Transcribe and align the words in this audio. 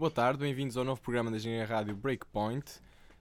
Boa 0.00 0.10
tarde, 0.10 0.38
bem-vindos 0.38 0.78
ao 0.78 0.84
novo 0.84 0.98
programa 1.02 1.30
da 1.30 1.36
Engenharia 1.36 1.66
Rádio 1.66 1.94
Breakpoint. 1.94 2.64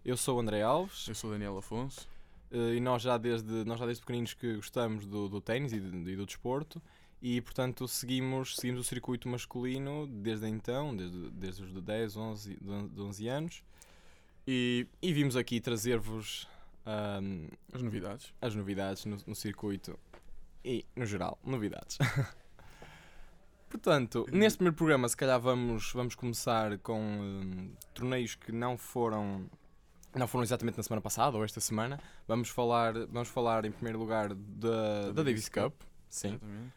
Eu 0.05 0.15
sou 0.15 0.37
o 0.37 0.39
André 0.39 0.61
Alves 0.61 1.09
Eu 1.09 1.13
sou 1.15 1.29
o 1.29 1.33
Daniel 1.33 1.57
Afonso. 1.57 2.07
eh, 2.51 2.75
e 2.75 2.79
nós 2.79 3.01
já 3.01 3.17
desde, 3.17 3.65
nós 3.65 3.77
já 3.79 3.85
desde 3.85 4.01
pequeninos 4.01 4.33
que 4.33 4.55
gostamos 4.55 5.05
do, 5.05 5.27
do 5.27 5.41
ténis 5.41 5.73
e, 5.73 5.79
do- 5.81 6.09
e 6.09 6.15
do 6.15 6.25
desporto 6.25 6.81
e, 7.21 7.41
portanto, 7.41 7.85
seguimos, 7.85 8.55
seguimos 8.55 8.79
o 8.79 8.83
circuito 8.85 9.27
masculino 9.27 10.07
desde 10.07 10.47
então, 10.47 10.95
desde, 10.95 11.29
desde 11.31 11.63
os 11.63 11.73
de 11.73 11.81
10, 11.81 12.15
11, 12.15 12.55
de 12.55 13.01
11 13.01 13.27
anos 13.27 13.63
e, 14.47 14.87
e 15.01 15.11
vimos 15.11 15.35
aqui 15.35 15.59
trazer-vos 15.59 16.47
ahm, 16.85 17.47
As 17.73 17.81
novidades. 17.81 18.33
as 18.41 18.55
novidades 18.55 19.03
no, 19.03 19.17
no 19.27 19.35
circuito 19.35 19.99
e, 20.63 20.85
no 20.95 21.05
geral, 21.05 21.37
novidades. 21.43 21.97
Portanto, 23.69 24.25
neste 24.31 24.57
primeiro 24.57 24.75
programa, 24.75 25.07
se 25.07 25.15
calhar 25.15 25.39
vamos, 25.39 25.91
vamos 25.93 26.15
começar 26.15 26.77
com 26.79 26.99
hum, 26.99 27.71
torneios 27.93 28.35
que 28.35 28.51
não 28.51 28.77
foram 28.77 29.49
não 30.15 30.27
foram 30.27 30.43
exatamente 30.43 30.75
na 30.75 30.81
semana 30.83 31.01
passada 31.01 31.37
ou 31.37 31.43
esta 31.45 31.59
semana. 31.59 31.99
Vamos 32.27 32.49
falar, 32.49 32.93
vamos 33.07 33.29
falar 33.29 33.63
em 33.65 33.71
primeiro 33.71 33.99
lugar 33.99 34.33
da, 34.33 35.11
da 35.11 35.21
Davis 35.23 35.47
Cup. 35.49 35.73
Sim. 36.09 36.29
Exatamente. 36.29 36.73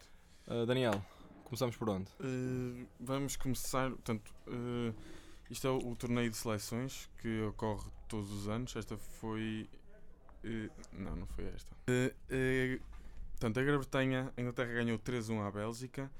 Uh, 0.46 0.66
Daniel, 0.66 1.02
começamos 1.44 1.74
por 1.76 1.88
onde? 1.88 2.10
Eh, 2.20 2.84
vamos 3.00 3.36
começar. 3.36 3.88
Portanto, 3.90 4.30
eh, 4.48 4.92
isto 5.50 5.66
é 5.66 5.70
o, 5.70 5.78
o 5.92 5.96
torneio 5.96 6.28
de 6.30 6.36
seleções 6.36 7.08
que 7.22 7.40
ocorre 7.44 7.88
todos 8.06 8.30
os 8.30 8.48
anos. 8.48 8.76
Esta 8.76 8.98
foi. 8.98 9.66
eh, 10.44 10.68
não, 10.92 11.16
não 11.16 11.26
foi 11.28 11.46
esta. 11.46 11.74
Eh, 11.88 12.78
portanto, 13.30 13.58
a 13.60 13.62
Grã-Bretanha, 13.62 14.30
a 14.36 14.40
Inglaterra 14.40 14.72
ganhou 14.74 14.98
3-1 14.98 15.40
à 15.46 15.50
Bélgica. 15.50 16.10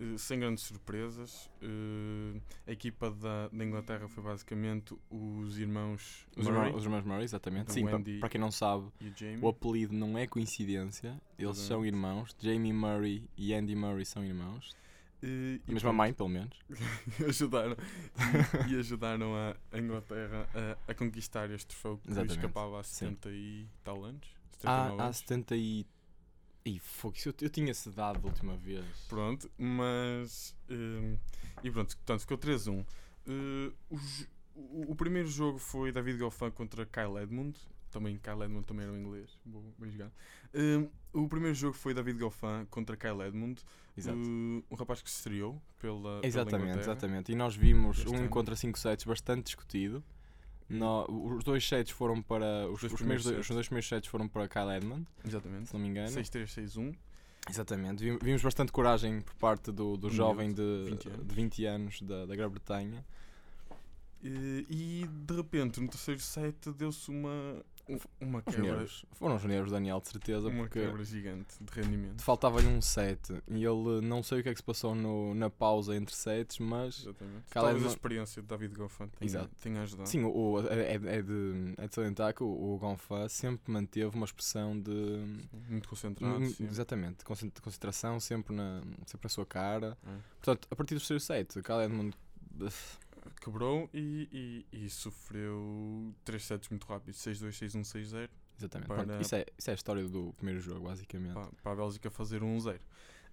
Eh, 0.00 0.16
sem 0.18 0.38
grandes 0.40 0.64
surpresas, 0.64 1.50
Eh, 1.60 2.40
a 2.66 2.72
equipa 2.72 3.10
da, 3.10 3.48
da 3.48 3.64
Inglaterra 3.64 4.08
foi 4.08 4.22
basicamente 4.22 4.96
os 5.10 5.58
irmãos 5.58 6.26
Os 6.36 6.46
Murray 6.46 6.66
irmãos, 6.66 6.78
os 6.78 6.84
irmãos 6.84 7.04
Murray, 7.04 7.24
exatamente. 7.24 7.62
Então, 7.64 7.74
Sim, 7.74 7.84
pa- 7.84 7.96
Andy- 7.96 8.20
para 8.20 8.28
quem 8.28 8.40
não 8.40 8.50
sabe, 8.50 8.86
o 9.42 9.48
apelido 9.48 9.92
não 9.94 10.16
é 10.16 10.26
coincidência. 10.26 11.20
Eles 11.38 11.58
são 11.58 11.84
irmãos. 11.84 12.34
Jamie 12.40 12.72
Murray 12.72 13.28
e 13.36 13.52
Andy 13.54 13.74
Murray 13.74 14.04
são 14.04 14.24
irmãos. 14.24 14.74
Eh, 15.20 15.26
A 15.26 15.70
e 15.70 15.74
mesma 15.74 15.80
pronto. 15.80 15.96
mãe, 15.96 16.12
pelo 16.12 16.28
menos. 16.28 16.56
ajudaram 17.28 17.76
e, 18.68 18.72
e 18.72 18.78
ajudaram 18.78 19.34
a 19.34 19.56
a 19.72 19.78
Inglaterra 19.80 20.48
a, 20.54 20.92
a 20.92 20.94
conquistar 20.94 21.50
este 21.50 21.66
troféu 21.68 21.98
que 21.98 22.10
escapava 22.32 22.78
há 22.78 22.82
sim. 22.84 23.06
70 23.06 23.30
e 23.32 23.66
tal 23.82 24.04
anos. 24.04 24.28
79 24.60 24.66
Há, 24.66 25.02
há 25.02 25.06
anos. 25.06 25.16
70 25.18 25.56
e. 25.56 25.86
Fogo, 26.78 27.16
isso 27.16 27.28
eu, 27.28 27.34
eu 27.42 27.48
tinha 27.50 27.70
essa 27.70 27.90
dado 27.90 28.18
da 28.20 28.26
última 28.28 28.56
vez. 28.56 28.84
Pronto, 29.08 29.48
mas. 29.56 30.54
hum, 30.68 31.16
e 31.62 31.70
pronto, 31.70 31.96
portanto 31.96 32.20
ficou 32.22 32.36
3-1. 32.36 32.80
Uh, 32.80 33.72
o, 33.88 33.96
jo- 33.96 34.26
o, 34.56 34.92
o 34.92 34.96
primeiro 34.96 35.28
jogo 35.28 35.58
foi 35.58 35.92
David 35.92 36.18
Goffin 36.18 36.50
contra 36.50 36.84
Kyle 36.84 37.16
Edmund. 37.22 37.56
Também 37.90 38.18
Kyle 38.18 38.42
Edmund 38.42 38.66
também 38.66 38.84
era 38.84 38.92
um 38.92 38.98
inglês. 38.98 39.38
Boa, 39.44 39.64
bem 39.78 39.90
jogado. 39.90 40.12
Hum, 40.54 40.88
o 41.12 41.28
primeiro 41.28 41.54
jogo 41.54 41.74
foi 41.74 41.94
David 41.94 42.18
Goffin 42.18 42.66
contra 42.70 42.96
Kyle 42.96 43.22
Edmund. 43.22 43.62
Exato. 43.96 44.18
Uh, 44.18 44.62
um 44.70 44.74
rapaz 44.76 45.00
que 45.00 45.08
se 45.10 45.16
estreou 45.16 45.62
pela. 45.80 46.00
pela 46.20 46.26
Exatamente, 46.26 46.64
Inglaterra. 46.64 46.80
exatamente. 46.82 47.32
E 47.32 47.34
nós 47.34 47.54
vimos 47.56 47.98
Este 47.98 48.10
um 48.10 48.24
encontro 48.24 48.52
a 48.52 48.56
5 48.56 48.78
sets 48.78 49.04
bastante 49.04 49.44
discutido. 49.44 50.02
No- 50.68 51.06
os 51.08 51.42
dois 51.44 51.66
sets 51.66 51.90
foram 51.92 52.20
para. 52.20 52.68
Os, 52.68 52.80
dois 52.80 52.92
os 52.92 52.98
primeiros, 52.98 53.24
dois- 53.24 53.38
os 53.38 53.48
dois 53.48 53.66
primeiros 53.66 53.88
sets 53.88 54.08
foram 54.08 54.28
para 54.28 54.46
Kyle 54.48 54.70
Edmund, 54.76 55.06
Exatamente. 55.24 55.68
se 55.68 55.74
não 55.74 55.80
me 55.80 55.88
engano. 55.88 56.08
6-3, 56.10 56.50
6-1. 56.50 56.94
Exatamente. 57.48 58.04
Vim- 58.04 58.18
Vimos 58.22 58.42
bastante 58.42 58.70
coragem 58.70 59.20
por 59.22 59.34
parte 59.36 59.72
do, 59.72 59.96
do 59.96 60.08
Um 60.08 60.10
jovem 60.10 60.52
de 60.52 60.84
20 60.90 61.08
anos. 61.08 61.26
de 61.26 61.34
20 61.34 61.64
anos 61.64 62.02
da, 62.02 62.26
da 62.26 62.36
Grã-Bretanha. 62.36 63.04
Eh, 64.22 64.64
E 64.68 65.06
de 65.08 65.34
repente, 65.34 65.80
no 65.80 65.88
terceiro 65.88 66.20
set, 66.20 66.70
deu-se 66.72 67.10
uma, 67.10 67.64
uma 68.20 68.42
quebra. 68.42 68.86
Foram 69.14 69.36
os 69.36 69.44
nervos, 69.44 69.70
Daniel, 69.72 70.00
de 70.00 70.08
certeza, 70.08 70.48
uma 70.48 70.64
porque 70.64 70.80
quebra 70.80 71.04
gigante 71.04 71.54
de 71.60 71.72
rendimento. 71.80 72.22
faltava-lhe 72.22 72.66
um 72.66 72.80
set 72.80 73.32
e 73.48 73.64
ele 73.64 74.00
não 74.02 74.22
sei 74.22 74.40
o 74.40 74.42
que 74.42 74.48
é 74.48 74.52
que 74.52 74.58
se 74.58 74.64
passou 74.64 74.94
no- 74.94 75.34
na 75.34 75.48
pausa 75.50 75.94
entre 75.96 76.14
sets, 76.14 76.58
mas 76.58 77.00
Exatamente. 77.00 77.44
Talvez 77.50 77.84
a 77.84 77.88
experiência 77.88 78.42
de 78.42 78.48
David 78.48 78.74
Goffin 78.74 79.08
tenha, 79.18 79.48
tenha 79.62 79.82
ajudado. 79.82 80.08
Sim, 80.08 80.24
o, 80.24 80.60
é, 80.68 80.94
é 80.94 80.98
de, 81.22 81.74
é 81.78 81.86
de 81.88 81.94
salientar 81.94 82.34
que 82.34 82.42
o, 82.42 82.46
o 82.46 83.28
sempre 83.28 83.70
manteve 83.72 84.14
uma 84.16 84.24
expressão 84.26 84.78
de. 84.78 84.90
Muito 85.68 85.88
concentrado. 85.88 86.46
Sim. 86.48 86.64
Exatamente, 86.64 87.24
concent- 87.24 87.58
concentração 87.60 88.20
sempre 88.20 88.54
na, 88.54 88.80
sempre 89.06 89.24
na 89.24 89.28
sua 89.28 89.46
cara. 89.46 89.96
É. 90.06 90.10
Portanto, 90.40 90.68
a 90.70 90.76
partir 90.76 90.94
do 90.94 90.98
terceiro 91.00 91.20
set, 91.20 91.62
Kyle 91.62 91.82
Edmund. 91.84 92.16
Quebrou 93.40 93.88
e, 93.92 94.64
e, 94.72 94.84
e 94.84 94.90
sofreu 94.90 96.14
três 96.24 96.44
sets 96.44 96.68
muito 96.68 96.86
rápidos: 96.86 97.20
6-2, 97.20 97.48
6-1, 97.50 97.80
6-0. 97.82 98.28
Exatamente. 98.58 98.88
Para- 98.88 99.04
Pronto, 99.04 99.22
isso, 99.22 99.34
é, 99.36 99.46
isso 99.56 99.70
é 99.70 99.72
a 99.72 99.74
história 99.74 100.08
do 100.08 100.32
primeiro 100.34 100.60
jogo, 100.60 100.86
basicamente. 100.88 101.34
Para, 101.34 101.48
para 101.62 101.72
a 101.72 101.76
Bélgica 101.76 102.10
fazer 102.10 102.42
um 102.42 102.56
1-0. 102.56 102.78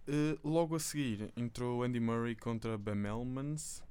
Eh, 0.08 0.38
logo 0.44 0.76
a 0.76 0.80
seguir 0.80 1.32
entrou 1.36 1.82
Andy 1.84 2.00
Murray 2.00 2.36
contra 2.36 2.78
Bam 2.78 3.06
Elmans. 3.08 3.82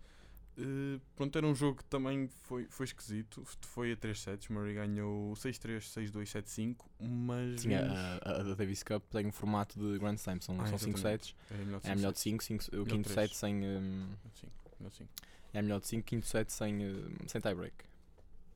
Eh, 0.57 1.01
pronto, 1.17 1.37
era 1.37 1.45
um 1.45 1.53
jogo 1.57 1.79
que 1.79 1.85
também 1.87 2.29
foi, 2.45 2.67
foi 2.71 2.85
esquisito. 2.85 3.43
Foi 3.63 3.91
a 3.91 3.97
3 3.97 4.21
sets. 4.21 4.49
Murray 4.49 4.75
ganhou 4.75 5.33
6-3, 5.35 5.81
6-2, 5.81 6.23
7-5. 6.31 6.77
Mas. 7.01 7.63
Sim, 7.63 7.75
a, 7.75 8.21
a, 8.23 8.41
a 8.53 8.55
Davis 8.55 8.85
Cup 8.85 9.03
tem 9.11 9.27
um 9.27 9.33
formato 9.33 9.77
de 9.77 9.99
Grand 9.99 10.15
Slam, 10.15 10.41
são 10.41 10.55
5 10.55 10.63
Ah, 10.63 10.67
são 10.69 10.79
cinco 10.79 10.99
exatamente. 10.99 11.27
sets. 11.27 11.37
é 11.51 11.65
melhor 11.65 11.81
de 11.81 11.89
É 11.89 11.95
de 12.13 12.19
sets. 12.21 12.45
5, 12.45 12.65
o 12.65 12.71
Melhor 12.77 12.87
quinto 12.87 13.09
set 13.09 13.35
sem. 13.37 13.57
hum, 13.57 14.09
Sim, 14.35 14.47
melhor 14.79 14.91
de 14.93 14.97
cinco. 14.99 15.11
É 15.55 15.63
melhor 15.63 15.81
de 15.81 15.87
5, 15.89 16.05
quinto 16.05 16.27
set 16.27 16.53
sem, 16.53 16.85
hum, 16.85 17.17
sem 17.27 17.41
tie-break. 17.41 17.75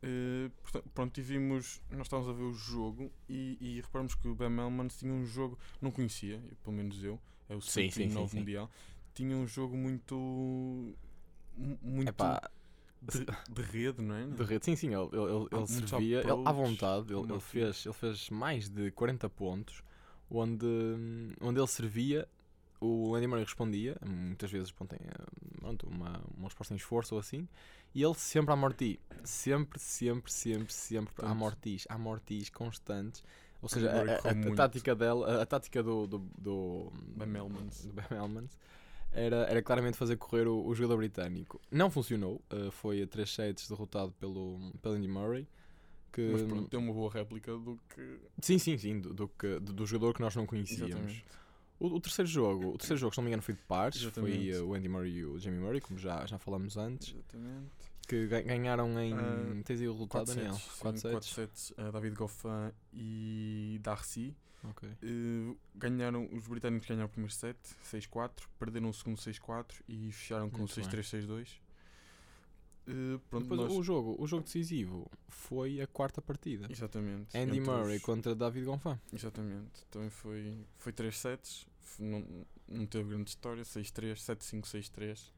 Eh, 0.02 0.50
portanto, 0.62 0.88
pronto, 0.94 1.18
e 1.18 1.22
vimos, 1.22 1.80
nós 1.90 2.02
estávamos 2.02 2.30
a 2.30 2.32
ver 2.32 2.44
o 2.44 2.54
jogo 2.54 3.10
e, 3.28 3.56
e 3.60 3.80
reparamos 3.80 4.14
que 4.14 4.28
o 4.28 4.34
Bam 4.34 4.60
Elmans 4.60 4.96
tinha 4.98 5.12
um 5.12 5.24
jogo, 5.26 5.58
não 5.80 5.90
conhecia, 5.90 6.40
pelo 6.62 6.76
menos 6.76 7.02
eu, 7.02 7.18
é 7.48 7.56
o 7.56 7.60
Sim, 7.60 7.90
sim, 7.90 8.08
109 8.08 8.20
sim, 8.20 8.28
sim. 8.28 8.38
Mundial, 8.38 8.70
tinha 9.14 9.36
um 9.36 9.46
jogo 9.46 9.76
muito. 9.76 10.14
mu- 11.56 11.78
muito 11.82 12.08
Epá, 12.10 12.48
de, 13.02 13.24
de 13.50 13.62
rede, 13.62 14.02
não 14.02 14.14
é? 14.14 14.26
de 14.26 14.42
rede, 14.44 14.64
sim, 14.64 14.76
sim, 14.76 14.88
ele, 14.88 15.08
ele, 15.12 15.48
ele, 15.52 15.66
servia 15.66 16.20
ele, 16.20 16.30
à 16.44 16.52
vontade, 16.52 17.12
ele, 17.12 17.32
ele, 17.32 17.40
fez, 17.40 17.84
ele 17.86 17.94
fez 17.94 18.30
mais 18.30 18.68
de 18.68 18.90
40 18.92 19.28
pontos, 19.28 19.82
onde, 20.30 20.66
onde 21.40 21.58
ele 21.58 21.66
servia, 21.66 22.28
o 22.80 23.14
Andy 23.16 23.26
Murray 23.26 23.44
respondia, 23.44 23.96
muitas 24.06 24.50
vezes 24.50 24.70
pronto, 24.70 24.94
hum, 24.94 25.47
pronto, 25.58 25.86
uma, 25.88 26.22
uma 26.36 26.44
resposta 26.44 26.72
em 26.74 26.76
esforço 26.76 27.14
ou 27.14 27.20
assim, 27.20 27.46
e 27.94 28.02
ele 28.02 28.14
sempre 28.14 28.52
a 28.52 28.56
morti, 28.56 28.98
sempre, 29.24 29.78
sempre, 29.78 30.32
sempre, 30.32 30.72
sempre 30.72 31.14
a 31.24 31.34
mortis, 31.34 31.86
a 31.88 31.98
mortis 31.98 32.48
constantes. 32.50 33.22
Ou 33.60 33.68
seja, 33.68 33.90
a, 33.90 34.28
a- 34.28 34.30
a 34.30 34.34
muito. 34.34 34.54
tática 34.54 34.94
dela, 34.94 35.38
a, 35.38 35.42
a 35.42 35.46
tática 35.46 35.82
do, 35.82 36.06
do, 36.06 36.18
do 36.38 36.92
Bam 37.16 37.36
Elmans. 37.36 37.86
do 37.86 37.92
Bam 37.92 38.06
Elmans 38.16 38.56
era, 39.10 39.36
era 39.50 39.62
claramente 39.62 39.96
fazer 39.96 40.16
correr 40.16 40.46
o, 40.46 40.64
o 40.64 40.74
jogador 40.74 40.98
britânico. 40.98 41.60
Não 41.70 41.90
funcionou, 41.90 42.40
uh, 42.52 42.70
foi 42.70 43.02
a 43.02 43.06
3 43.06 43.28
sets 43.34 43.68
derrotado 43.68 44.12
pelo, 44.12 44.58
pelo 44.80 44.94
Andy 44.94 45.08
Murray. 45.08 45.48
Que, 46.12 46.30
Mas 46.32 46.42
pronto, 46.42 46.70
deu 46.70 46.80
uma 46.80 46.92
boa 46.92 47.10
réplica 47.10 47.52
do 47.58 47.78
que. 47.94 48.18
Sim, 48.40 48.58
sim, 48.58 48.78
sim, 48.78 49.00
do, 49.00 49.12
do, 49.12 49.28
que- 49.28 49.58
do, 49.60 49.72
do 49.72 49.86
jogador 49.86 50.14
que 50.14 50.20
nós 50.20 50.34
não 50.36 50.46
conhecíamos. 50.46 50.90
Exatamente. 50.94 51.24
O, 51.80 51.86
o 51.96 52.00
terceiro 52.00 52.28
jogo, 52.28 52.70
o 52.74 52.78
terceiro 52.78 52.98
jogo, 53.00 53.14
se 53.14 53.18
não 53.18 53.24
me 53.24 53.30
engano, 53.30 53.42
foi 53.42 53.54
de 53.54 53.60
pares. 53.62 54.02
Foi 54.02 54.52
uh, 54.52 54.66
o 54.66 54.74
Andy 54.74 54.88
Murray 54.88 55.12
e 55.18 55.24
o 55.24 55.38
Jamie 55.38 55.60
Murray, 55.60 55.80
como 55.80 55.98
já, 55.98 56.26
já 56.26 56.38
falamos 56.38 56.76
antes. 56.76 57.14
Exatamente. 57.14 57.70
Que 58.08 58.26
ga- 58.26 58.40
ganharam 58.42 58.98
em. 59.00 59.12
Ah, 59.14 59.62
tens 59.64 59.80
aí 59.80 59.86
o 59.88 59.92
resultado, 59.92 60.24
4 60.26 60.34
Daniel? 60.34 60.54
sets. 60.54 60.78
4 60.80 60.98
sim, 61.00 61.02
sets. 61.02 61.12
quatro 61.12 61.28
sets. 61.28 61.72
eh, 61.76 61.92
David 61.92 62.14
Goffin 62.16 62.72
e 62.92 63.78
Darcy. 63.82 64.34
Ok. 64.64 64.88
Eh, 65.02 65.54
ganharam, 65.76 66.28
os 66.32 66.48
britânicos 66.48 66.88
ganharam 66.88 67.06
o 67.06 67.10
primeiro 67.10 67.32
set, 67.32 67.56
6-4, 67.84 68.30
perderam 68.58 68.88
o 68.88 68.94
segundo 68.94 69.18
6-4 69.18 69.66
e 69.88 70.10
fecharam 70.10 70.50
com 70.50 70.56
o 70.56 70.60
Muito 70.60 70.74
bem. 70.74 70.84
6-3, 70.84 71.26
6-2. 71.26 71.48
Eh, 72.90 73.18
pronto, 73.28 73.42
Depois, 73.44 73.60
nós- 73.60 73.72
o, 73.72 73.82
jogo, 73.82 74.16
o 74.18 74.26
jogo 74.26 74.44
decisivo 74.44 75.10
foi 75.28 75.80
a 75.80 75.86
quarta 75.86 76.22
partida. 76.22 76.66
Exatamente. 76.70 77.36
Andy 77.36 77.58
entre 77.58 77.70
Murray 77.70 77.96
os- 77.98 78.02
contra 78.02 78.34
David 78.34 78.64
Gonfalves. 78.64 79.02
Exatamente. 79.12 79.84
Também 79.90 80.08
foi, 80.10 80.56
foi 80.78 80.92
3 80.92 81.18
sets, 81.18 81.66
não, 81.98 82.24
não 82.66 82.86
teve 82.86 83.10
grande 83.10 83.28
história, 83.30 83.62
6-3, 83.64 84.20
7-5, 84.22 84.66
6-3. 84.66 85.32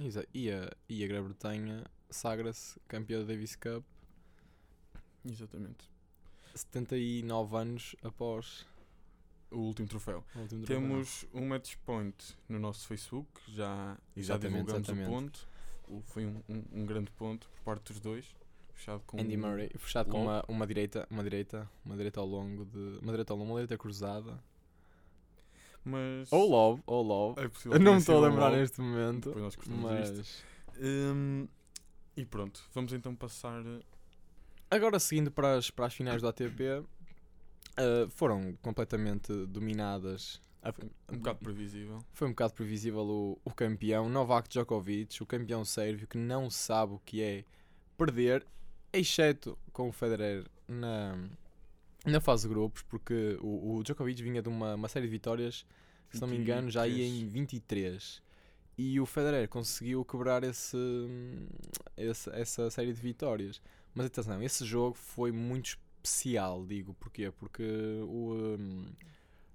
Exa- 0.00 0.26
E 0.32 0.50
a, 0.50 0.70
e 0.88 1.04
a 1.04 1.06
Grã-Bretanha 1.06 1.84
sagra-se 2.10 2.80
campeã 2.88 3.18
da 3.20 3.24
Davis 3.26 3.54
Cup 3.54 3.84
Exatamente. 5.24 5.88
79 6.54 7.56
anos 7.56 7.96
após 8.02 8.66
O 9.50 9.58
último 9.58 9.88
troféu. 9.88 10.24
o 10.34 10.38
último 10.40 10.64
troféu. 10.64 10.80
Temos 10.80 11.26
um 11.32 11.46
match 11.48 11.76
point 11.84 12.16
no 12.48 12.58
nosso 12.58 12.86
Facebook, 12.86 13.28
já, 13.48 13.96
já 14.16 14.36
divulgamos 14.36 14.72
exatamente. 14.88 15.06
o 15.08 15.10
ponto. 15.12 15.48
Foi 16.06 16.24
um, 16.26 16.40
um, 16.48 16.64
um 16.72 16.86
grande 16.86 17.10
ponto 17.12 17.48
por 17.48 17.60
parte 17.62 17.92
dos 17.92 18.00
dois, 18.00 18.26
fechado 18.72 19.02
com 19.06 19.20
Andy 19.20 19.36
Murray, 19.36 19.70
fechado 19.76 20.10
com 20.10 20.22
uma, 20.22 20.44
uma 20.48 20.66
direita, 20.66 21.06
uma 21.10 21.22
direita, 21.22 21.68
uma 21.84 21.96
direita 21.96 22.20
ao 22.20 22.26
longo 22.26 22.64
de. 22.64 22.98
Uma 23.02 23.12
direita 23.12 23.32
ao 23.32 23.38
longo, 23.38 23.50
uma 23.52 23.60
direita 23.60 23.76
cruzada. 23.78 24.38
Mas 25.84 26.32
Ou 26.32 26.48
love, 26.48 26.82
ou 26.86 27.02
love. 27.02 27.40
é 27.40 27.78
não 27.78 27.92
me 27.92 27.98
estou 27.98 28.16
a 28.24 28.28
lembrar 28.28 28.50
neste 28.52 28.80
momento. 28.80 29.26
Depois 29.26 29.44
nós 29.44 29.54
cortamos 29.56 29.92
isto. 30.00 30.16
Mas. 30.16 30.44
Hum, 30.80 31.46
E 32.16 32.24
pronto, 32.24 32.62
vamos 32.72 32.92
então 32.92 33.14
passar. 33.14 33.60
eh, 33.66 33.80
Agora, 34.70 34.98
seguindo 34.98 35.30
para 35.30 35.56
as, 35.56 35.70
para 35.70 35.86
as 35.86 35.94
finais 35.94 36.22
do 36.22 36.28
ATP, 36.28 36.82
eh, 37.76 38.06
foram 38.08 38.54
completamente 38.62 39.30
dominadas. 39.46 40.40
A- 40.64 40.72
Foi 40.72 40.88
um 41.12 41.18
bocado 41.18 41.38
previsível. 41.40 41.98
Foi 42.12 42.26
um 42.26 42.30
bocado 42.30 42.54
previsível 42.54 43.00
o, 43.00 43.38
o 43.44 43.50
campeão 43.52 44.08
Novak 44.08 44.48
Djokovic, 44.48 45.22
o 45.22 45.26
campeão 45.26 45.64
sérvio 45.64 46.06
que 46.08 46.16
não 46.18 46.48
sabe 46.50 46.94
o 46.94 46.98
que 47.04 47.22
é 47.22 47.44
perder, 47.96 48.44
exceto 48.92 49.56
com 49.72 49.88
o 49.88 49.92
Federer 49.92 50.44
na, 50.66 51.16
na 52.06 52.20
fase 52.20 52.48
de 52.48 52.54
grupos, 52.54 52.82
porque 52.82 53.38
o, 53.42 53.76
o 53.76 53.82
Djokovic 53.84 54.22
vinha 54.22 54.42
de 54.42 54.48
uma, 54.48 54.74
uma 54.74 54.88
série 54.88 55.06
de 55.06 55.10
vitórias, 55.12 55.66
se 56.10 56.20
não 56.20 56.28
me 56.28 56.36
engano, 56.38 56.70
já 56.70 56.86
ia 56.88 57.04
em 57.06 57.26
23. 57.28 58.22
E 58.76 58.98
o 59.00 59.06
Federer 59.06 59.48
conseguiu 59.48 60.04
quebrar 60.04 60.42
esse, 60.44 60.76
esse- 61.96 62.30
essa 62.30 62.70
série 62.70 62.92
de 62.92 63.00
vitórias. 63.00 63.60
Mas 63.94 64.06
atenção, 64.06 64.42
esse 64.42 64.64
jogo 64.64 64.96
foi 64.96 65.30
muito 65.30 65.78
especial, 66.02 66.64
digo, 66.66 66.94
porquê? 66.94 67.30
Porque 67.30 67.62
o, 68.02 68.53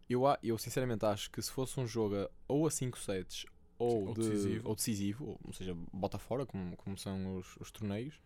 eu, 0.09 0.23
eu 0.41 0.57
sinceramente 0.57 1.05
acho 1.05 1.29
que 1.31 1.41
se 1.41 1.51
fosse 1.51 1.79
um 1.79 1.85
jogo 1.87 2.29
ou 2.47 2.65
a 2.67 2.71
5 2.71 2.97
sets 2.99 3.45
ou, 3.77 4.07
Ou 4.07 4.13
de- 4.13 4.21
decisivo. 4.21 4.67
ou 4.69 4.75
decisivo, 4.75 5.25
ou, 5.25 5.39
ou 5.45 5.53
seja, 5.53 5.75
bota 5.93 6.17
fora, 6.17 6.45
como, 6.45 6.75
como 6.75 6.97
são 6.97 7.37
os, 7.37 7.55
os 7.57 7.71
torneios 7.71 8.19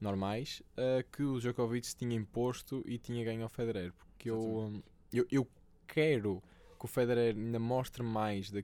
normais, 0.00 0.62
eh, 0.76 1.04
que 1.10 1.22
o 1.22 1.40
Djokovic 1.40 1.94
tinha 1.96 2.14
imposto 2.14 2.82
e 2.86 2.98
tinha 2.98 3.24
ganho 3.24 3.42
ao 3.42 3.48
Federer. 3.48 3.92
Porque 3.92 4.30
eu, 4.30 4.38
hum, 4.40 4.82
eu, 5.12 5.26
eu 5.30 5.48
quero 5.86 6.42
que 6.78 6.84
o 6.84 6.88
Federer 6.88 7.34
ainda 7.34 7.58
mostre 7.58 8.02
mais 8.02 8.50
da, 8.50 8.60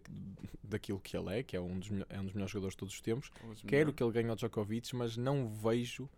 daquilo 0.62 1.00
que 1.00 1.16
ele 1.16 1.38
é, 1.38 1.42
que 1.42 1.56
é 1.56 1.60
um 1.60 1.78
dos, 1.78 1.88
é 2.08 2.20
um 2.20 2.24
dos 2.24 2.32
melhores 2.34 2.52
jogadores 2.52 2.74
de 2.74 2.78
todos 2.78 2.94
os 2.94 3.00
tempos. 3.00 3.30
Talvez 3.30 3.62
Quero 3.62 3.86
melhor. 3.86 3.92
que 3.94 4.02
ele 4.02 4.12
ganhe 4.12 4.28
ao 4.28 4.36
Djokovic, 4.36 4.94
mas 4.94 5.16
não 5.16 5.48
vejo, 5.48 6.08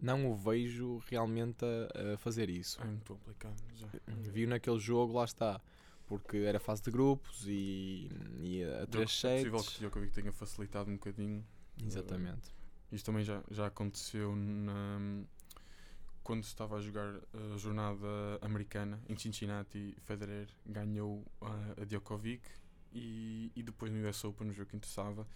não 0.00 0.30
o 0.30 0.34
vejo 0.34 1.00
realmente 1.08 1.64
a, 1.64 2.14
a 2.14 2.18
fazer 2.18 2.50
isso. 2.50 2.80
É 2.82 2.84
muito 2.84 3.12
complicado. 3.14 3.54
Já. 3.76 3.86
Viu 4.08 4.48
naquele 4.48 4.80
jogo, 4.80 5.12
lá 5.14 5.24
está. 5.24 5.60
Porque 6.06 6.36
era 6.38 6.60
fase 6.60 6.82
de 6.82 6.90
grupos 6.90 7.44
e, 7.46 8.10
e 8.40 8.62
a 8.62 8.82
É 8.82 8.86
3 8.86 9.10
possível 9.10 9.58
que 9.58 9.64
sets. 9.64 9.76
o 9.76 9.80
Djokovic 9.80 10.12
tenha 10.12 10.32
facilitado 10.32 10.90
um 10.90 10.94
bocadinho. 10.94 11.44
Exatamente. 11.82 12.52
Isto 12.92 13.06
também 13.06 13.24
já, 13.24 13.42
já 13.50 13.66
aconteceu 13.66 14.36
na, 14.36 15.24
quando 16.22 16.42
se 16.44 16.50
estava 16.50 16.76
a 16.76 16.80
jogar 16.80 17.14
a 17.32 17.56
jornada 17.56 18.06
americana 18.42 19.00
em 19.08 19.16
Cincinnati. 19.16 19.96
Federer 20.04 20.48
ganhou 20.66 21.24
a, 21.40 21.82
a 21.82 21.84
Djokovic 21.84 22.42
e, 22.92 23.50
e 23.56 23.62
depois 23.62 23.90
no 23.90 24.06
US 24.08 24.22
Open, 24.24 24.46
no 24.46 24.52
jogo 24.52 24.68
que 24.70 24.76
interessava, 24.76 25.26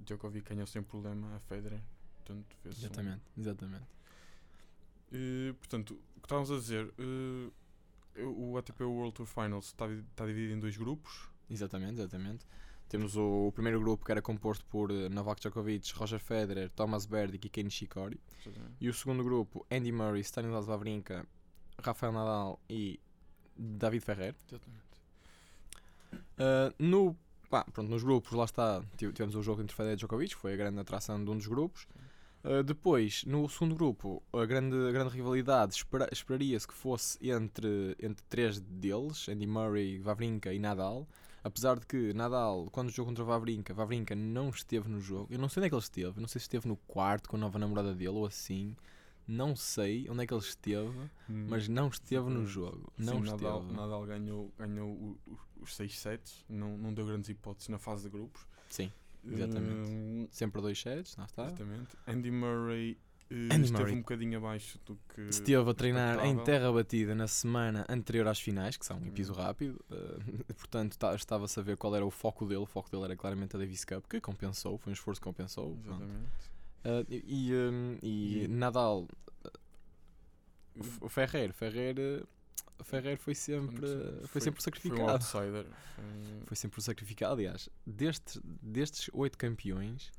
Djokovic 0.00 0.48
ganhou 0.48 0.66
sem 0.66 0.82
problema 0.82 1.36
a 1.36 1.40
Federer. 1.40 1.80
Portanto, 2.16 2.56
fez 2.62 2.74
um- 2.76 2.86
Exatamente, 2.86 3.22
exatamente. 3.36 3.84
Eh, 5.12 5.52
portanto, 5.58 5.92
o 6.16 6.20
que 6.20 6.26
estávamos 6.26 6.50
a 6.50 6.56
dizer, 6.56 6.92
eh, 6.98 7.50
o 8.22 8.56
ATP 8.58 8.84
World 8.84 9.12
Tour 9.14 9.26
Finals 9.26 9.66
está, 9.66 9.86
está 9.88 10.26
dividido 10.26 10.54
em 10.54 10.60
dois 10.60 10.76
grupos. 10.76 11.28
Exatamente, 11.50 12.00
exatamente. 12.00 12.46
Temos 12.88 13.16
o, 13.16 13.48
o 13.48 13.52
primeiro 13.52 13.80
grupo 13.80 14.04
que 14.04 14.12
era 14.12 14.22
composto 14.22 14.64
por 14.66 14.90
eh, 14.90 15.08
Novak 15.08 15.40
Djokovic, 15.40 15.92
Roger 15.94 16.20
Federer, 16.20 16.70
Thomas 16.70 17.04
Berdych 17.06 17.46
e 17.46 17.50
Ken 17.50 17.64
Nishikori. 17.64 18.18
E 18.80 18.88
o 18.88 18.94
segundo 18.94 19.24
grupo, 19.24 19.66
Andy 19.70 19.90
Murray, 19.90 20.20
Stanislas 20.22 20.66
Wawrinka, 20.66 21.26
Rafael 21.82 22.12
Nadal 22.12 22.60
e 22.70 23.00
David 23.56 24.00
Ferrer. 24.04 24.34
Exatamente. 24.48 24.86
Uh, 26.38 26.72
no, 26.78 27.16
pá, 27.50 27.64
pronto, 27.64 27.88
nos 27.90 28.02
grupos, 28.04 28.32
lá 28.32 28.44
está, 28.44 28.82
tive- 28.96 29.12
tivemos 29.12 29.34
o 29.34 29.42
jogo 29.42 29.62
entre 29.62 29.74
Federer 29.74 29.94
e 29.94 29.96
Djokovic, 29.96 30.34
foi 30.36 30.52
a 30.52 30.56
grande 30.56 30.78
atração 30.78 31.22
de 31.22 31.30
um 31.30 31.36
dos 31.36 31.46
grupos. 31.46 31.86
Uh, 32.44 32.62
depois, 32.62 33.24
no 33.24 33.48
segundo 33.48 33.74
grupo, 33.74 34.22
a 34.32 34.44
grande, 34.46 34.76
a 34.88 34.92
grande 34.92 35.12
rivalidade 35.14 35.74
espera- 35.74 36.08
esperaria-se 36.12 36.66
que 36.68 36.74
fosse 36.74 37.18
entre, 37.28 37.96
entre 38.00 38.24
três 38.28 38.60
deles, 38.60 39.28
Andy 39.28 39.46
Murray, 39.46 39.98
Wawrinka 39.98 40.52
e 40.52 40.58
Nadal. 40.58 41.08
Apesar 41.42 41.78
de 41.78 41.86
que 41.86 42.12
Nadal, 42.14 42.68
quando 42.70 42.90
jogou 42.90 43.06
contra 43.12 43.24
Wawrinka, 43.24 43.72
Wawrinka 43.74 44.14
não 44.14 44.48
esteve 44.50 44.88
no 44.88 45.00
jogo. 45.00 45.26
Eu 45.32 45.38
não 45.38 45.48
sei 45.48 45.60
onde 45.60 45.66
é 45.66 45.70
que 45.70 45.74
ele 45.74 45.82
esteve, 45.82 46.16
eu 46.18 46.20
não 46.20 46.28
sei 46.28 46.38
se 46.40 46.44
esteve 46.44 46.68
no 46.68 46.76
quarto 46.76 47.28
com 47.28 47.36
a 47.36 47.40
nova 47.40 47.58
namorada 47.58 47.92
dele 47.94 48.10
ou 48.10 48.26
assim. 48.26 48.76
Não 49.28 49.56
sei 49.56 50.08
onde 50.08 50.22
é 50.22 50.26
que 50.26 50.32
ele 50.32 50.40
esteve, 50.40 51.10
mas 51.28 51.66
não 51.66 51.88
esteve 51.88 52.30
no 52.30 52.46
jogo. 52.46 52.92
Sim, 52.96 53.04
Não 53.06 53.20
Nadal, 53.20 53.60
esteve. 53.60 53.76
Nadal 53.76 54.06
ganhou, 54.06 54.52
ganhou 54.56 55.18
os 55.60 55.74
6 55.74 55.98
sets, 55.98 56.44
não, 56.48 56.78
não 56.78 56.94
deu 56.94 57.04
grandes 57.06 57.28
hipóteses 57.28 57.68
na 57.68 57.78
fase 57.78 58.04
de 58.04 58.10
grupos. 58.10 58.46
Sim, 58.68 58.92
Exatamente. 59.32 59.90
Eh, 59.92 60.28
sempre 60.30 60.60
dois 60.60 60.80
sets, 60.80 61.16
lá 61.16 61.24
está. 61.24 61.46
exatamente. 61.46 61.96
Andy 62.06 62.30
Murray 62.30 62.96
eh, 63.30 63.34
Andy 63.50 63.64
esteve 63.64 63.78
Murray. 63.82 63.94
um 63.94 63.98
bocadinho 63.98 64.38
abaixo 64.38 64.78
do 64.86 64.96
que. 65.12 65.20
Esteve 65.22 65.68
a 65.70 65.74
treinar 65.74 66.24
em 66.26 66.36
terra 66.44 66.70
batida 66.72 67.14
na 67.14 67.26
semana 67.26 67.84
anterior 67.88 68.28
às 68.28 68.40
finais, 68.40 68.76
que 68.76 68.86
são 68.86 68.98
em 69.04 69.10
piso 69.10 69.32
Hum. 69.32 69.36
rápido. 69.36 69.84
eh, 69.90 70.18
portanto, 70.56 70.96
tá- 70.96 71.14
estava 71.14 71.44
a 71.46 71.48
saber 71.48 71.76
qual 71.76 71.94
era 71.96 72.06
o 72.06 72.10
foco 72.10 72.44
dele. 72.46 72.60
O 72.60 72.66
foco 72.66 72.88
dele 72.90 73.04
era 73.04 73.16
claramente 73.16 73.56
a 73.56 73.58
Davis 73.58 73.84
Cup, 73.84 74.04
que 74.08 74.20
compensou, 74.20 74.78
foi 74.78 74.90
um 74.90 74.94
esforço 74.94 75.20
que 75.20 75.24
compensou. 75.24 75.76
Exatamente. 75.84 76.26
Eh, 76.84 77.06
e, 77.08 77.48
e, 77.50 77.54
um, 77.54 77.98
e 78.02 78.44
E- 78.44 78.48
Nadal, 78.48 79.08
o 80.78 81.08
F- 81.08 81.08
Ferrer 82.84 83.16
foi 83.18 83.34
sempre, 83.34 83.76
Pronto, 83.76 84.28
foi, 84.28 84.40
sempre 84.40 84.60
Foi 84.62 84.70
um 84.70 84.74
sacrificado. 84.74 85.10
outsider. 85.10 85.66
Foi- 85.94 86.40
Foi 86.46 86.56
sempre 86.56 86.78
o 86.78 86.82
sacrificado. 86.82 87.32
Aliás, 87.34 87.68
destes, 87.86 88.40
destes 88.62 89.10
oito 89.12 89.36
campeões, 89.38 90.10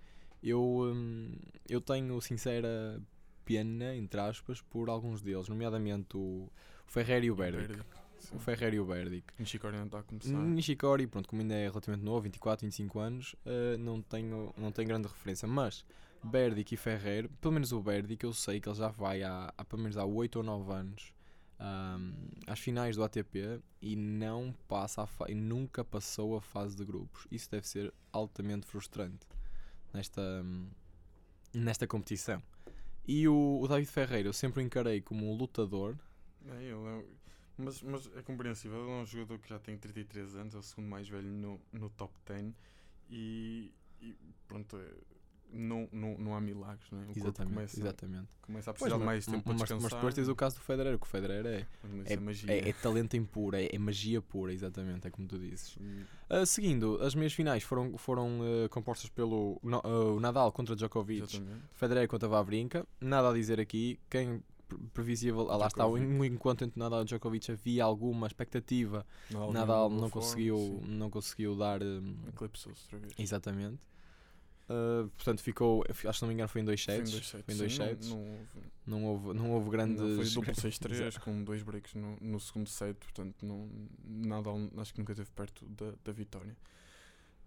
eu, 0.43 0.61
hum, 0.93 1.31
eu 1.69 1.79
tenho 1.81 2.19
sincera 2.21 3.01
pena, 3.45 3.95
entre 3.95 4.19
aspas, 4.19 4.61
por 4.61 4.89
alguns 4.89 5.21
deles, 5.21 5.47
nomeadamente 5.47 6.17
o, 6.17 6.49
o 6.49 6.51
Ferrer 6.91 7.23
e 7.23 7.31
o 7.31 7.35
Berdic. 7.35 7.67
Berdic. 7.67 7.85
O 8.33 8.39
Ferrer 8.39 8.73
e 8.73 8.79
o 8.79 8.85
Berdic. 8.85 9.23
Nishikori 9.39 9.77
não 9.77 9.85
está 9.85 9.99
a 9.99 10.03
começar. 10.03 10.33
Nishikori, 10.37 11.07
pronto, 11.07 11.29
como 11.29 11.41
ainda 11.41 11.53
é 11.55 11.67
relativamente 11.69 12.03
novo, 12.03 12.21
24, 12.21 12.65
25 12.65 12.99
anos, 12.99 13.35
eh, 13.45 13.77
não, 13.77 14.01
tenho, 14.01 14.53
não 14.57 14.71
tenho 14.71 14.87
grande 14.87 15.07
referência, 15.07 15.47
mas 15.47 15.85
Berdic 16.23 16.73
e 16.73 16.77
Ferrer, 16.77 17.29
pelo 17.39 17.53
menos 17.53 17.71
o 17.71 17.81
Berdic, 17.81 18.23
eu 18.25 18.33
sei 18.33 18.59
que 18.59 18.67
ele 18.67 18.75
já 18.75 18.89
vai 18.89 19.23
há, 19.23 19.53
há 19.57 19.63
pelo 19.63 19.81
menos 19.83 19.95
há 19.97 20.03
8 20.03 20.37
ou 20.37 20.43
9 20.43 20.73
anos 20.73 21.13
ahm, 21.59 22.13
às 22.45 22.59
finais 22.59 22.95
do 22.95 23.03
ATP 23.03 23.61
e 23.81 23.95
não 23.95 24.53
passa 24.67 25.07
e 25.27 25.35
nunca 25.35 25.83
passou 25.83 26.35
a 26.35 26.41
fase 26.41 26.75
de 26.75 26.85
grupos. 26.85 27.27
Isso 27.31 27.49
deve 27.49 27.67
ser 27.67 27.93
altamente 28.11 28.65
frustrante 28.65 29.25
nesta, 29.93 30.21
nesta 31.53 31.87
competição. 31.87 32.41
E 33.07 33.27
o, 33.27 33.59
o 33.61 33.67
David 33.67 33.89
Ferreira 33.89 34.29
eu 34.29 34.33
sempre 34.33 34.61
o 34.61 34.65
encarei 34.65 35.01
como 35.01 35.31
um 35.31 35.35
lutador. 35.35 35.97
É, 36.45 36.63
ele 36.63 36.87
é- 36.87 37.05
mas, 37.57 37.81
mas 37.81 38.05
é 38.15 38.21
compreensível, 38.21 38.81
ele 38.83 38.91
é 38.91 39.01
um 39.01 39.05
jogador 39.05 39.39
que 39.39 39.49
já 39.49 39.57
tem 39.57 39.75
33 39.77 40.35
anos, 40.35 40.53
é 40.53 40.57
o 40.59 40.61
segundo 40.61 40.87
mais 40.89 41.09
velho 41.09 41.27
no, 41.27 41.59
no 41.73 41.89
top 41.89 42.13
10 42.27 42.53
e, 43.09 43.73
e 43.99 44.15
pronto, 44.47 44.77
é, 44.77 44.93
não, 45.51 45.87
não, 45.91 46.17
não 46.17 46.35
há 46.35 46.41
milagres, 46.41 46.89
não 46.91 47.01
é? 47.01 47.05
O 47.07 47.11
Exatamente, 47.15 47.53
começa, 47.55 47.79
exatamente. 47.79 48.27
começa 48.41 48.71
a 48.71 48.73
Pois, 48.73 48.79
precisar 48.91 48.95
de 48.95 48.99
mas- 48.99 49.05
mais 49.05 49.25
tempo 49.25 49.43
para 49.43 49.53
mas, 49.53 49.61
descansar. 49.61 49.81
mas 49.83 49.93
depois 49.93 50.13
tens 50.15 50.27
o 50.27 50.35
caso 50.35 50.55
do 50.55 50.61
Federer, 50.61 50.97
que 50.97 51.03
o 51.05 51.09
Federer 51.09 51.45
é, 51.45 51.49
é, 52.05 52.13
é 52.13 52.53
é, 52.65 52.69
é 52.69 52.73
talento 52.73 53.15
em 53.15 53.23
puro, 53.23 53.55
é, 53.55 53.67
é 53.71 53.77
magia 53.77 54.21
pura, 54.21 54.53
exatamente, 54.53 55.07
é 55.07 55.09
como 55.09 55.27
tu 55.27 55.37
dizes. 55.39 55.77
Hum, 55.79 56.03
Ah, 56.29 56.45
seguindo, 56.45 57.01
as 57.01 57.15
meias 57.15 57.33
finais 57.33 57.63
foram, 57.63 57.97
foram 57.97 58.39
ah, 58.65 58.69
compostas 58.69 59.09
pelo 59.09 59.59
no- 59.63 59.81
ah, 59.83 60.13
o 60.15 60.19
Nadal 60.19 60.51
contra 60.51 60.75
Djokovic, 60.75 61.23
Exatamente. 61.23 61.61
Federer 61.73 62.07
contra 62.07 62.27
Wawrinka. 62.27 62.85
Nada 62.99 63.29
a 63.29 63.33
dizer 63.33 63.59
aqui, 63.59 63.99
quem 64.09 64.43
pre- 64.67 64.77
previsível, 64.93 65.49
ah, 65.49 65.55
lá 65.55 65.67
está, 65.67 65.87
um 65.87 66.25
enquanto 66.25 66.63
entre 66.65 66.77
Nadal 66.77 67.03
e 67.03 67.05
Djokovic 67.05 67.49
havia 67.51 67.83
alguma 67.85 68.27
expectativa, 68.27 69.05
Nadal, 69.31 69.53
Nadal 69.53 69.89
não 69.89 69.97
forma, 69.99 70.11
conseguiu, 70.11 70.81
não 70.85 71.09
conseguiu 71.09 71.55
dar 71.55 71.81
hum, 71.81 72.15
Eclipsou-se 72.27 72.83
outra 72.83 72.99
vez. 72.99 73.13
exatamente. 73.17 73.79
Ah, 74.69 75.07
portanto, 75.15 75.41
ficou, 75.41 75.83
acho 75.89 76.01
que 76.01 76.21
não 76.21 76.27
me 76.27 76.33
engano, 76.33 76.49
foi 76.49 76.61
em 76.61 76.65
dois 76.65 76.83
sets. 76.83 77.29
Foi 77.29 77.53
em 77.53 77.57
dois 77.57 77.73
sets. 77.73 78.09
Não, 78.09 78.17
houve, 78.19 78.47
Não 78.85 79.03
houve, 79.05 79.33
não 79.33 79.51
houve 79.51 79.69
grandes. 79.69 80.01
não, 80.01 80.15
foi 80.15 80.25
duplo 80.25 80.51
Exato. 80.51 80.67
6-3 80.67 81.19
com 81.19 81.43
dois 81.43 81.63
breaks 81.63 81.93
no, 81.93 82.17
no 82.19 82.39
segundo 82.39 82.67
set, 82.69 82.95
portanto 82.97 83.45
não, 83.45 83.69
Nadal 84.05 84.59
acho 84.77 84.93
que 84.93 84.99
nunca 84.99 85.13
esteve 85.13 85.29
perto 85.31 85.65
da, 85.67 85.93
da 86.03 86.11
vitória. 86.11 86.55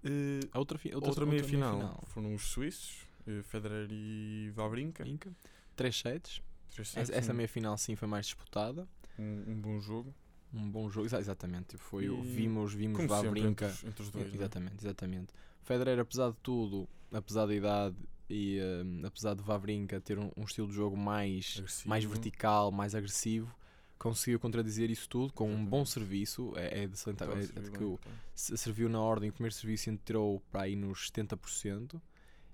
Eh, 0.03 0.41
A 0.53 0.59
outra, 0.59 0.79
fi- 0.79 0.95
outra, 0.95 1.27
meia 1.27 1.45
final, 1.45 2.03
foram 2.07 2.35
os 2.35 2.43
suíços, 2.43 3.07
eh, 3.27 3.43
Federer 3.43 3.89
e 3.91 4.51
Wawrinka. 4.57 5.07
Inca. 5.07 5.31
Três 5.77 5.99
sets. 5.99 6.41
Três 6.71 6.89
sets, 6.89 7.11
Essa, 7.11 7.19
essa 7.19 7.33
um- 7.33 7.37
meia 7.37 7.49
final 7.49 7.77
sim 7.77 7.95
foi 7.97 8.09
mais 8.09 8.27
disputada. 8.27 8.89
um, 9.19 9.45
um 9.53 9.61
bom 9.61 9.79
jogo. 9.81 10.15
Um 10.55 10.69
bom 10.71 10.89
jogo. 10.89 11.07
Exa- 11.07 11.19
Exatamente. 11.21 11.77
Foi, 11.77 12.09
o- 12.09 12.25
E 12.25 12.27
vimos 12.29 12.73
vimos 12.73 12.97
sempre, 12.99 13.41
entre 13.41 13.67
entre 13.87 14.03
os 14.03 14.11
dois. 14.11 14.35
Exatamente, 14.35 14.77
exatamente. 14.83 15.35
Federer, 15.63 15.99
apesar 15.99 16.31
de 16.31 16.37
tudo, 16.43 16.89
apesar 17.13 17.47
da 17.47 17.55
idade 17.55 17.97
e 18.29 18.61
hum, 18.85 19.03
apesar 19.05 19.35
de 19.35 19.43
Wawrinka 19.43 20.01
ter 20.01 20.19
um, 20.19 20.31
um 20.37 20.45
estilo 20.45 20.69
de 20.69 20.75
jogo 20.75 20.97
mais, 20.97 21.55
Agressivo. 21.59 21.89
mais 21.89 22.05
vertical, 22.05 22.71
mais 22.71 22.95
agressivo, 22.95 23.53
conseguiu 23.99 24.39
contradizer 24.41 24.91
isso 24.91 25.09
tudo 25.09 25.33
com 25.33 25.51
um 25.51 25.65
bom 25.65 25.83
Exatamente. 25.83 25.91
serviço. 25.91 26.53
É, 26.57 26.85
é 26.85 26.87
de 26.87 26.99
salientar 26.99 27.29
é- 27.31 27.43
é 27.43 27.61
de 27.61 27.71
que 27.71 27.83
o, 27.85 27.99
se- 28.35 28.57
serviu 28.57 28.89
na 28.89 29.01
ordem, 29.01 29.31
o 29.31 29.33
primeiro 29.33 29.55
serviço 29.55 29.91
entrou 29.91 30.41
para 30.51 30.63
aí 30.63 30.77
nos 30.77 31.11
70%. 31.11 31.95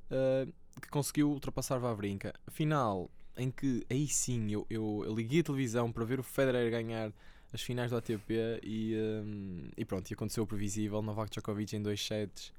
Uh, 0.08 0.52
que 0.80 0.88
conseguiu 0.88 1.30
ultrapassar 1.30 1.78
Vavrinka. 1.78 2.32
Final 2.50 3.10
em 3.36 3.50
que 3.50 3.84
aí 3.90 4.06
sim 4.06 4.50
eu, 4.52 4.66
eu, 4.70 5.02
eu 5.04 5.14
liguei 5.14 5.40
a 5.40 5.42
televisão 5.42 5.90
para 5.90 6.04
ver 6.04 6.20
o 6.20 6.22
Federer 6.22 6.70
ganhar 6.70 7.12
as 7.52 7.60
finais 7.62 7.90
do 7.90 7.96
ATP 7.96 8.60
e, 8.62 8.94
um, 9.24 9.68
e 9.76 9.84
pronto, 9.84 10.10
e 10.10 10.14
aconteceu 10.14 10.44
o 10.44 10.46
previsível. 10.46 11.00
Novak 11.02 11.30
Djokovic 11.30 11.74
em 11.76 11.82
dois 11.82 12.04
sets 12.04 12.52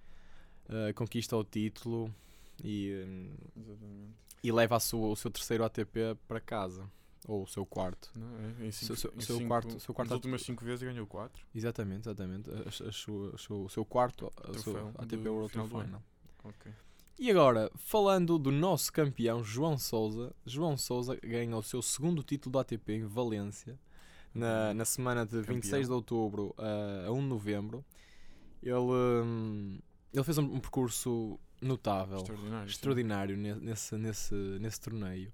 uh, 0.70 0.94
conquista 0.96 1.36
o 1.36 1.44
título 1.44 2.14
e, 2.64 3.04
um, 3.56 4.10
e 4.44 4.52
leva 4.52 4.80
sua, 4.80 5.08
o 5.10 5.16
seu 5.16 5.30
terceiro 5.32 5.64
ATP 5.64 6.18
para 6.28 6.40
casa. 6.40 6.90
Ou 7.28 7.44
o 7.44 7.48
seu 7.48 7.66
quarto. 7.66 8.10
Não, 8.16 8.28
é, 8.62 8.68
em 8.68 8.72
cinco, 8.72 8.96
seu, 8.96 9.14
em 9.14 9.20
seu 9.20 9.36
cinco, 9.36 9.48
quarto, 9.50 9.80
seu 9.82 9.94
quarto 9.94 10.10
nas 10.12 10.16
últimas 10.16 10.42
5 10.44 10.64
vezes 10.64 10.82
ganhou 10.88 11.06
4. 11.06 11.46
Exatamente, 11.54 12.02
exatamente. 12.08 12.50
A, 12.50 12.54
a, 12.86 12.88
a 12.88 12.92
sua, 12.94 13.36
a 13.36 13.38
sua- 13.38 13.58
o 13.58 13.70
seu 13.70 13.84
quarto 13.84 14.32
Troféu 14.44 14.94
ATP 14.98 15.28
World 15.28 15.52
final 15.52 15.68
Tour. 15.68 15.84
Final. 15.84 16.04
Ok. 16.46 16.72
E 17.20 17.30
agora, 17.30 17.70
falando 17.76 18.38
do 18.38 18.50
nosso 18.50 18.94
campeão 18.94 19.44
João 19.44 19.78
Souza, 19.78 20.34
João 20.46 20.78
Souza 20.78 21.18
ganha 21.22 21.58
o 21.58 21.64
seu 21.64 21.82
segundo 21.82 22.24
título 22.24 22.54
do 22.54 22.60
ATP 22.60 22.94
em 22.94 23.06
Valência 23.06 23.78
na, 24.34 24.74
na 24.74 24.86
semana 24.86 25.26
de 25.26 25.38
Campeão. 25.40 25.56
26 25.56 25.88
de 25.88 25.94
outubro 25.94 26.56
a, 26.58 27.08
a 27.08 27.12
1 27.12 27.20
de 27.20 27.26
novembro. 27.26 27.84
Ele, 28.64 28.76
hum, 28.80 29.80
ele 30.14 30.24
fez 30.24 30.38
um, 30.38 30.44
um 30.56 30.60
percurso 30.60 31.40
notável, 31.62 32.18
Extraordinário. 32.18 32.70
extraordinário 32.70 33.38
ne- 33.38 33.56
nesse, 33.56 33.96
nesse, 33.98 34.36
nesse 34.36 34.80
torneio. 34.82 35.32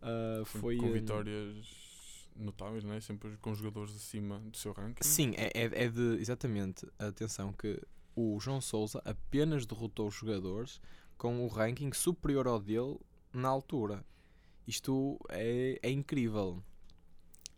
Com- 0.00 0.44
foi 0.44 0.76
com 0.76 0.86
hum, 0.86 0.92
vitórias 0.92 2.28
notáveis, 2.36 2.84
não 2.84 2.92
é? 2.94 3.00
Sempre 3.00 3.36
com 3.38 3.54
jogadores 3.54 3.94
acima 3.96 4.38
do 4.38 4.56
seu 4.56 4.72
ranking. 4.72 5.02
Sim, 5.02 5.34
é, 5.36 5.50
é, 5.54 5.84
é 5.84 5.88
de. 5.88 6.18
Exatamente. 6.20 6.86
Atenção, 6.98 7.52
que 7.52 7.80
o 8.14 8.38
João 8.40 8.60
Souza 8.60 9.02
apenas 9.04 9.66
derrotou 9.66 10.06
os 10.08 10.14
jogadores 10.14 10.80
com 11.16 11.44
o 11.44 11.48
ranking 11.48 11.92
superior 11.92 12.46
ao 12.46 12.60
dele 12.60 12.96
na 13.32 13.48
altura. 13.48 14.04
Isto 14.66 15.18
é, 15.30 15.78
é 15.82 15.90
incrível. 15.90 16.62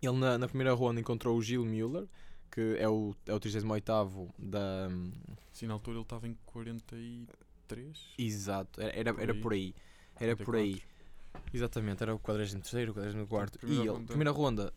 Ele 0.01 0.17
na, 0.17 0.39
na 0.39 0.49
primeira 0.49 0.73
ronda 0.73 0.99
encontrou 1.01 1.37
o 1.37 1.43
Gil 1.43 1.65
Müller, 1.65 2.07
que 2.51 2.77
é 2.79 2.89
o, 2.89 3.15
é 3.27 3.33
o 3.35 3.41
38 3.41 4.35
da. 4.39 4.89
Sim, 5.53 5.67
na 5.67 5.75
altura 5.75 5.97
ele 5.97 6.03
estava 6.03 6.27
em 6.27 6.37
43. 6.47 7.99
Exato, 8.19 8.81
era, 8.81 8.99
era, 8.99 9.15
Por 9.15 9.23
era 9.23 9.33
aí. 9.33 9.41
por 9.41 9.53
aí. 9.53 9.75
Era 10.19 10.37
por 10.37 10.57
aí. 10.57 10.83
44. 10.83 10.91
Exatamente, 11.55 12.03
era 12.03 12.15
o 12.15 12.19
43 12.19 12.89
o 12.89 12.95
44 12.95 13.57
E 13.57 13.59
primeira 13.59 13.83
ele, 13.83 13.91
ronda. 13.91 14.07
primeira 14.07 14.31
ronda, 14.33 14.73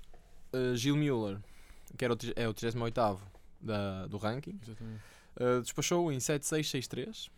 uh, 0.54 0.76
Gil 0.76 0.96
Müller, 0.96 1.40
que 1.98 2.06
era 2.06 2.14
o, 2.14 2.18
é 2.36 2.48
o 2.48 2.54
38 2.54 3.22
da, 3.60 4.08
do 4.08 4.18
ranking. 4.18 4.60
Exatamente. 4.62 5.02
Uh, 5.36 5.62
despachou 5.62 6.12
em 6.12 6.18
7-6, 6.18 6.60
6-3. 6.88 7.30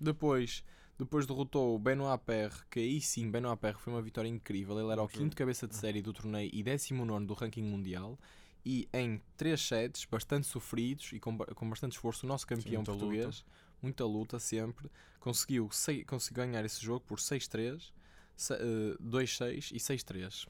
Depois, 0.00 0.64
depois 0.98 1.26
derrotou 1.26 1.74
o 1.74 1.78
Benoit 1.78 2.22
Paire, 2.24 2.54
que 2.70 2.80
aí 2.80 3.00
sim, 3.00 3.30
Benoit 3.30 3.58
Paire 3.60 3.78
foi 3.78 3.92
uma 3.92 4.02
vitória 4.02 4.28
incrível. 4.28 4.78
Ele 4.80 4.90
era 4.90 5.02
o 5.02 5.08
quinto 5.08 5.36
cabeça 5.36 5.66
de 5.68 5.76
série 5.76 6.00
do 6.00 6.12
torneio 6.12 6.50
e 6.52 6.62
19 6.62 7.26
do 7.26 7.34
ranking 7.34 7.62
mundial. 7.62 8.18
E 8.64 8.88
em 8.94 9.20
3 9.36 9.60
sets, 9.60 10.04
bastante 10.06 10.46
sofridos 10.46 11.12
e 11.12 11.20
com, 11.20 11.36
com 11.36 11.68
bastante 11.68 11.92
esforço, 11.92 12.24
o 12.24 12.28
nosso 12.28 12.46
campeão 12.46 12.76
muita 12.76 12.92
luta. 12.92 13.04
português, 13.04 13.44
muita 13.82 14.04
luta 14.06 14.38
sempre, 14.38 14.90
conseguiu, 15.20 15.68
sei, 15.70 16.02
conseguiu 16.04 16.44
ganhar 16.44 16.64
esse 16.64 16.80
jogo 16.82 17.00
por 17.06 17.18
6-3, 17.18 17.92
se- 18.34 18.54
uh, 18.54 18.96
2-6 19.02 19.70
e 19.72 19.78
6-3. 19.78 20.46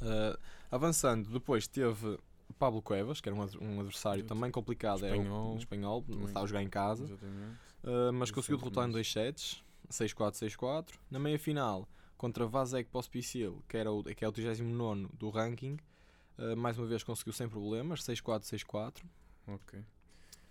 Uh, 0.00 0.38
avançando, 0.70 1.28
depois 1.30 1.66
teve 1.66 2.18
Pablo 2.58 2.82
Cuevas, 2.82 3.20
que 3.20 3.28
era 3.28 3.36
um, 3.36 3.42
ad- 3.42 3.56
adversário 3.56 4.20
Exato. 4.20 4.34
também 4.34 4.50
complicado, 4.50 5.04
era 5.04 5.16
Espanhol. 5.16 5.54
um 5.54 5.58
espanhol, 5.58 6.02
Também. 6.02 6.24
está 6.26 6.40
a 6.42 6.46
jogar 6.46 6.62
em 6.62 6.68
casa, 6.68 7.04
Exatamente. 7.04 7.56
uh, 7.82 8.12
mas 8.12 8.28
Isso 8.28 8.34
conseguiu 8.34 8.56
é 8.56 8.60
derrotar 8.60 8.88
em 8.88 8.92
dois 8.92 9.10
sets, 9.10 9.64
6-4, 9.90 10.34
6-4. 10.34 10.90
Na 11.10 11.18
meia 11.18 11.38
final, 11.38 11.88
contra 12.16 12.46
Vasek 12.46 12.88
Pospisil, 12.90 13.62
que, 13.68 13.76
era 13.76 13.90
o, 13.90 14.04
que 14.04 14.24
é 14.24 14.28
o 14.28 14.32
39 14.32 15.08
do 15.18 15.30
ranking, 15.30 15.78
uh, 16.38 16.56
mais 16.56 16.78
uma 16.78 16.86
vez 16.86 17.02
conseguiu 17.02 17.32
sem 17.32 17.48
problemas, 17.48 18.00
6-4, 18.02 18.40
6-4. 18.42 19.02
Ok. 19.46 19.84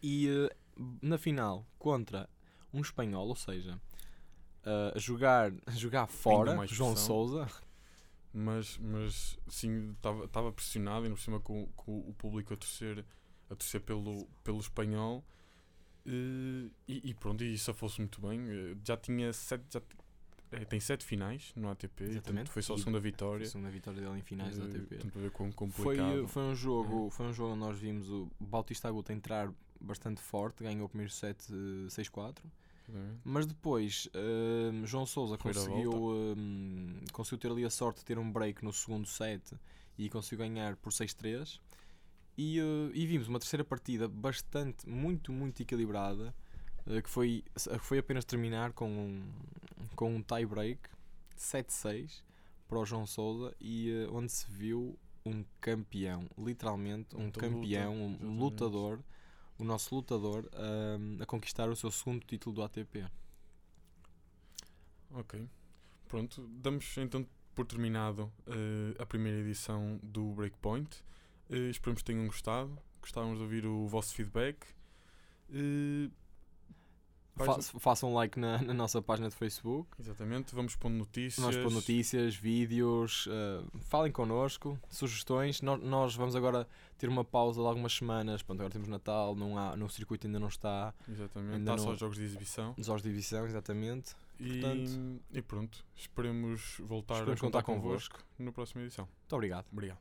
E 0.01 0.29
uh, 0.29 0.49
na 1.01 1.17
final, 1.17 1.65
contra 1.79 2.29
um 2.73 2.81
espanhol, 2.81 3.27
ou 3.27 3.35
seja, 3.35 3.79
uh, 4.65 4.99
jogar, 4.99 5.51
jogar 5.75 6.07
fora, 6.07 6.51
João. 6.67 6.95
Souza, 6.95 7.47
Mas, 8.33 8.77
mas 8.79 9.37
sim, 9.47 9.91
estava 9.93 10.51
pressionado, 10.51 11.05
ainda 11.05 11.15
por 11.15 11.21
cima 11.21 11.39
com, 11.39 11.67
com 11.75 11.99
o 11.99 12.13
público 12.13 12.53
a 12.53 12.57
torcer, 12.57 13.05
a 13.49 13.55
torcer 13.55 13.79
pelo, 13.81 14.27
pelo 14.43 14.59
espanhol. 14.59 15.23
eh, 16.05 16.69
E, 16.87 17.09
e 17.11 17.13
pronto, 17.13 17.43
e 17.43 17.53
isso 17.53 17.73
fosse 17.73 17.99
muito 18.01 18.19
bem. 18.21 18.41
eh, 18.49 18.75
Já 18.83 18.97
tinha 18.97 19.31
sete, 19.33 19.63
já 19.71 19.79
eh, 19.79 19.83
tem 20.63 20.79
sete 20.79 21.03
finais 21.03 21.51
no 21.55 21.69
ATP, 21.69 22.03
Exatamente. 22.05 22.49
foi 22.51 22.61
só 22.61 22.75
a 22.75 22.77
segunda 22.77 23.01
foi 23.01 23.11
vitória. 23.11 23.45
a 23.45 23.49
segunda 23.49 23.69
vitória 23.69 23.99
dele 24.01 24.17
em 24.19 24.21
finais 24.21 24.57
da 24.57 24.63
eh, 24.65 24.67
ATP. 24.67 24.95
para 25.11 25.21
ver 25.21 25.31
quão 25.31 25.51
Foi, 25.51 25.67
complicado. 25.97 26.27
foi 26.27 26.43
um 26.43 26.55
jogo, 26.55 27.09
foi 27.09 27.25
um 27.25 27.33
jogo 27.33 27.51
onde 27.53 27.59
nós 27.59 27.77
vimos 27.77 28.09
o 28.09 28.29
Bautista 28.39 28.87
Agut 28.87 29.11
entrar 29.11 29.51
bastante 29.81 30.21
forte, 30.21 30.63
ganhou 30.63 30.85
o 30.85 30.89
primeiro 30.89 31.11
set 31.11 31.37
eh, 31.51 31.87
6-4, 31.89 32.37
Exatamente. 32.87 33.19
mas 33.23 33.45
depois 33.45 34.07
eh, 34.13 34.85
João 34.85 35.05
Souza 35.05 35.37
Primeira 35.37 35.59
conseguiu, 35.59 36.13
eh, 36.37 37.05
conseguiu 37.11 37.37
ter 37.39 37.51
ali 37.51 37.65
a 37.65 37.69
sorte 37.69 37.99
de 37.99 38.05
ter 38.05 38.17
um 38.17 38.31
break 38.31 38.63
no 38.63 38.71
segundo 38.71 39.07
set 39.07 39.53
e 39.97 40.09
conseguiu 40.09 40.39
ganhar 40.45 40.75
por 40.77 40.91
6-3 40.93 41.59
e, 42.37 42.59
eh, 42.59 42.63
e 42.93 43.05
vimos 43.07 43.27
uma 43.27 43.39
terceira 43.39 43.63
partida 43.63 44.07
bastante, 44.07 44.87
muito, 44.87 45.31
muito 45.31 45.61
equilibrada 45.61 46.33
eh, 46.87 47.01
que 47.01 47.09
foi, 47.09 47.43
que 47.55 47.79
foi 47.85 47.97
apenas 47.97 48.23
terminar 48.25 48.71
com 48.73 48.89
um, 48.89 49.23
com 49.95 50.13
um 50.15 50.21
tie 50.21 50.45
break 50.45 50.79
7-6 51.37 52.21
para 52.67 52.79
o 52.79 52.85
João 52.85 53.05
Souza 53.05 53.55
e 53.59 53.91
eh, 53.91 54.07
onde 54.11 54.31
se 54.31 54.45
viu 54.49 54.97
um 55.25 55.43
campeão, 55.59 56.27
literalmente 56.37 57.15
um 57.15 57.31
campeão, 57.31 57.93
luta, 58.11 58.25
um 58.25 58.37
lutador, 58.39 58.99
o 59.57 59.63
nosso 59.63 59.95
lutador 59.95 60.47
ahm, 60.53 61.17
a 61.21 61.25
conquistar 61.25 61.67
o 61.69 61.75
seu 61.75 61.89
segundo 61.91 62.25
título 62.25 62.55
do 62.55 62.61
ATP. 62.63 63.05
Ok. 65.11 65.47
Pronto, 66.07 66.47
damos 66.47 66.95
então 66.97 67.25
por 67.53 67.65
terminado 67.65 68.31
eh, 68.47 68.95
a 69.01 69.05
primeira 69.05 69.39
edição 69.39 69.99
do 70.03 70.33
Breakpoint. 70.33 71.03
Eh, 71.49 71.69
esperamos 71.69 72.01
que 72.01 72.05
tenham 72.11 72.25
gostado. 72.27 72.77
Gostávamos 73.01 73.37
de 73.37 73.43
ouvir 73.43 73.65
o 73.65 73.87
vosso 73.87 74.13
feedback. 74.13 74.65
Vais- 75.49 76.11
Fa- 77.35 77.61
façam 77.79 78.13
like 78.13 78.39
na, 78.39 78.61
na 78.61 78.73
nossa 78.73 79.01
página 79.01 79.27
de 79.29 79.35
Facebook. 79.35 79.89
Exatamente, 79.99 80.55
vamos 80.55 80.75
pondo 80.75 80.95
notícias. 80.95 81.45
Nós 81.45 81.55
por 81.57 81.71
notícias, 81.71 82.33
vídeos, 82.35 83.27
ah, 83.29 83.63
falem 83.81 84.11
connosco, 84.11 84.79
sugestões. 84.89 85.61
Nós, 85.61 85.81
nós 85.83 86.15
vamos 86.15 86.35
agora 86.35 86.67
ter 86.97 87.09
uma 87.09 87.25
pausa 87.25 87.61
de 87.61 87.67
algumas 87.67 87.93
semanas. 87.93 88.41
Pronto, 88.41 88.59
agora 88.61 88.71
temos 88.71 88.87
Natal, 88.87 89.35
não 89.35 89.57
há, 89.57 89.75
no 89.75 89.89
circuito 89.89 90.27
ainda 90.27 90.39
não 90.39 90.47
está. 90.47 90.93
Exatamente, 91.09 91.55
Ainda 91.55 91.71
está 91.71 91.77
só 91.77 91.85
não- 91.87 91.93
os 91.93 91.99
jogos 91.99 92.17
de 92.17 92.23
exibição. 92.23 92.73
Jogos 92.77 93.01
de 93.01 93.09
divisão, 93.09 93.45
exatamente. 93.45 94.15
E, 94.39 94.59
Portanto- 94.59 95.21
e 95.33 95.41
pronto, 95.41 95.85
esperemos 95.95 96.77
voltar 96.79 97.15
Esperamos 97.15 97.39
a 97.39 97.43
contar, 97.43 97.63
contar 97.63 97.73
convosco. 97.81 98.15
convosco 98.15 98.29
na 98.39 98.51
próxima 98.51 98.81
edição. 98.83 99.05
Muito 99.05 99.33
obrigado. 99.35 99.65
Obrigado. 99.71 99.97